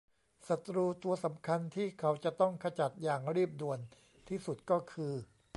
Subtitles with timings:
[0.47, 3.79] ศัตรูตัวสำคัญที่เขาจะต้องขจัดอย่างรีบด่วน
[4.27, 5.13] ที่สุดก็คือ